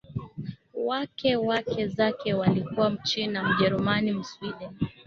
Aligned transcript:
wake 0.73 1.33
Wake 1.39 1.87
zake 1.87 2.33
walikuwa 2.33 2.89
Mchina 2.89 3.43
Mjerumani 3.43 4.13
Msweden 4.13 4.69